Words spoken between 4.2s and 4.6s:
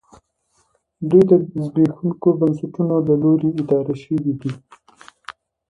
دي